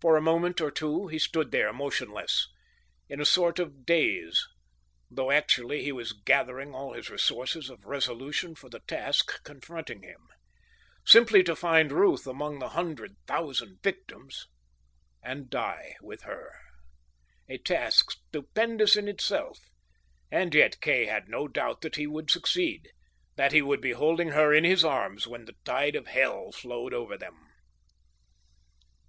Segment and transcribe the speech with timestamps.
[0.00, 2.46] For a moment or two he stood there motionless,
[3.08, 4.46] in a sort of daze,
[5.10, 10.28] though actually he was gathering all his reserves of resolution for the task confronting him.
[11.04, 14.46] Simply to find Ruth among the hundred thousand victims,
[15.24, 16.52] and die with her.
[17.48, 19.58] A task stupendous in itself,
[20.30, 22.92] and yet Kay had no doubt that he would succeed,
[23.34, 26.94] that he would be holding her in his arms when the tide of hell flowed
[26.94, 27.36] over them.